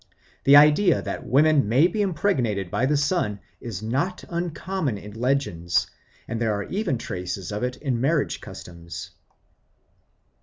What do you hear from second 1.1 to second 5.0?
women may be impregnated by the sun is not uncommon